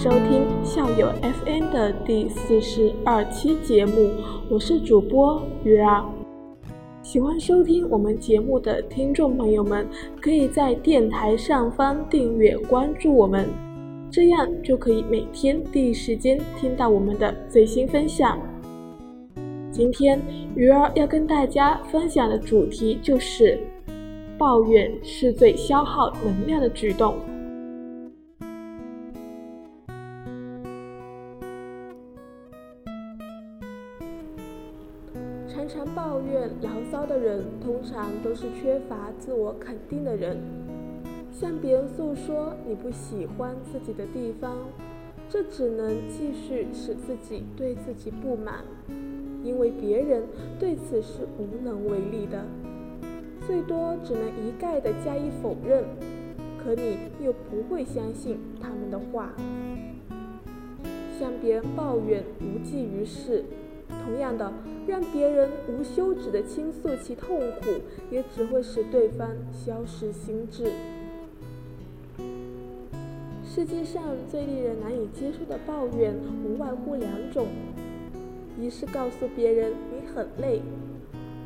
[0.00, 4.12] 收听校友 FN 的第四十二期节目，
[4.48, 6.04] 我是主播鱼儿。
[7.02, 9.84] 喜欢收听我们节目的听众朋友们，
[10.20, 13.48] 可以在电台上方订阅关注我们，
[14.08, 18.38] 这样就可以每天第一时间听到我们的最新分享。
[19.72, 20.22] 今天
[20.54, 23.58] 鱼儿要跟大家分享的主题就是，
[24.38, 27.16] 抱怨是最消耗能量的举动。
[35.58, 40.38] 常常抱怨、牢骚的人，通常都是缺乏自我肯定的人。
[41.32, 44.56] 向别人诉说你不喜欢自己的地方，
[45.28, 48.62] 这只能继续使自己对自己不满，
[49.42, 50.22] 因为别人
[50.60, 52.44] 对此是无能为力的，
[53.44, 55.82] 最多只能一概的加以否认。
[56.62, 59.32] 可你又不会相信他们的话，
[61.18, 63.42] 向别人抱怨无济于事。
[63.88, 64.52] 同样的，
[64.86, 70.72] 让别人无休止的倾诉其痛苦，也只会使对方消失心智。
[73.44, 77.46] 世界上最令人难以接受的抱怨，无外乎两种：
[78.60, 80.60] 一是告诉别人你很累；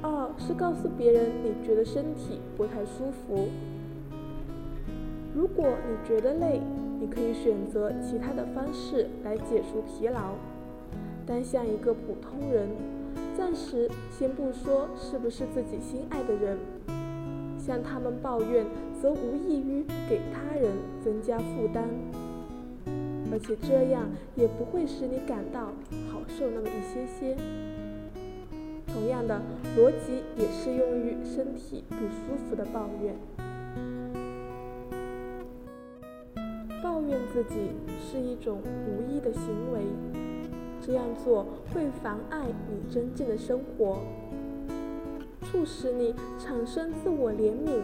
[0.00, 3.48] 二是告诉别人你觉得身体不太舒服。
[5.34, 6.60] 如果你觉得累，
[7.00, 10.34] 你可以选择其他的方式来解除疲劳。
[11.28, 12.66] 但像一个普通人，
[13.36, 16.56] 暂时先不说是不是自己心爱的人，
[17.58, 18.64] 向他们抱怨，
[18.98, 20.72] 则无异于给他人
[21.04, 21.84] 增加负担，
[23.30, 25.66] 而且这样也不会使你感到
[26.10, 27.36] 好受那么一些些。
[28.86, 29.38] 同样的
[29.76, 33.14] 逻辑也适用于身体不舒服的抱怨。
[36.82, 39.42] 抱怨自己是一种无意的行
[39.74, 40.27] 为。
[40.80, 43.98] 这样做会妨碍你真正的生活，
[45.42, 47.80] 促使你产生自我怜悯，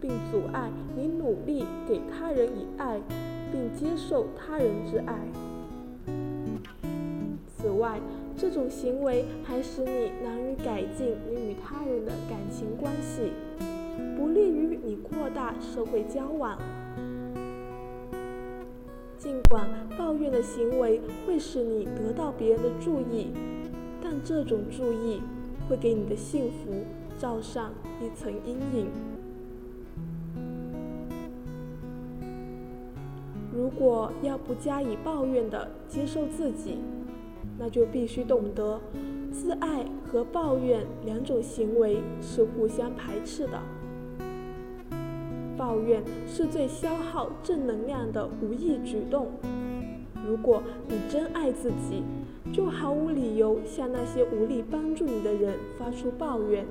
[0.00, 3.00] 并阻碍你努力给他人以爱，
[3.52, 5.18] 并接受他人之爱。
[7.56, 8.00] 此外，
[8.36, 13.32] 这种行为还使你难于改进你与他人的感情关系，
[14.16, 16.58] 不利于你扩大社会交往。
[19.26, 23.32] 尽管抱怨的行为会使你得到别人的注意，
[24.00, 25.20] 但这种注意
[25.68, 26.84] 会给你的幸福
[27.18, 28.86] 罩上一层阴影。
[33.52, 36.76] 如果要不加以抱怨的接受自己，
[37.58, 38.80] 那就必须懂得，
[39.32, 43.60] 自爱和抱怨两种行为是互相排斥的。
[45.56, 49.28] 抱怨是最消耗正能量的无意举动。
[50.26, 52.02] 如果你真爱自己，
[52.52, 56.64] 就毫无理由向那些无力帮助你的人发出抱怨。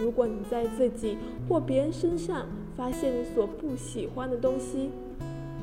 [0.00, 1.18] 如果你在自己
[1.48, 2.46] 或别人身上
[2.76, 4.90] 发现你所不喜欢的东西，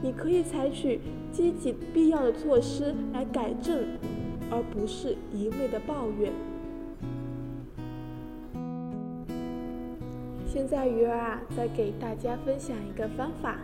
[0.01, 0.99] 你可以采取
[1.31, 3.83] 积极必要的措施来改正，
[4.51, 6.31] 而不是一味的抱怨。
[10.55, 13.57] 现在鱼儿啊，再给大家分享一个方法。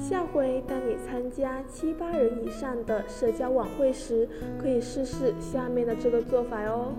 [0.00, 4.28] 下回当你参加七八人以上的社交晚会时，
[4.60, 6.92] 可以试试下面的这个做法哦。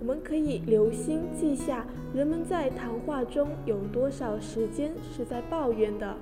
[0.00, 6.16] 我们可以留心记下人们在谈话中有多少时间是在抱怨的，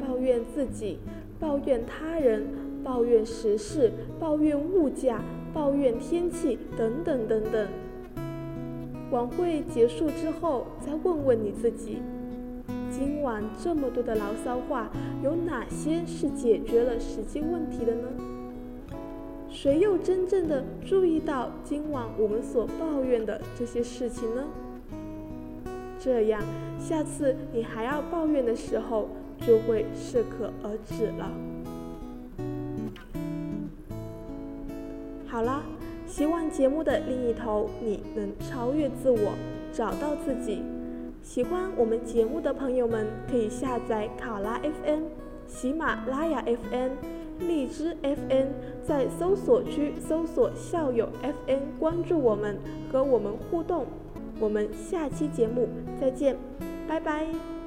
[0.00, 1.00] 抱怨自己，
[1.40, 2.46] 抱怨他人，
[2.84, 3.90] 抱怨时事，
[4.20, 5.20] 抱怨物价，
[5.52, 7.66] 抱怨天气，等等等等。
[9.10, 11.98] 晚会结束之后，再问问你自己：
[12.90, 14.88] 今晚这么多的牢骚话，
[15.24, 18.08] 有哪些是解决了实际问题的呢？
[19.48, 24.44] 谁又真正的注意到今晚我们所抱怨的这些事情呢？
[25.98, 26.40] 这样，
[26.78, 29.08] 下次你还要抱怨的时候，
[29.40, 31.32] 就会适可而止了。
[35.26, 35.62] 好啦。
[36.10, 39.32] 希望节目的另一头，你能超越自我，
[39.72, 40.60] 找到自己。
[41.22, 45.04] 喜欢我们节目的朋友们，可以下载考拉 FM、
[45.46, 46.90] 喜马拉雅 FM、
[47.46, 48.48] 荔枝 FM，
[48.84, 52.58] 在搜索区搜索校友 FM，关注我们，
[52.90, 53.86] 和我们互动。
[54.40, 55.68] 我们下期节目
[56.00, 56.36] 再见，
[56.88, 57.59] 拜拜。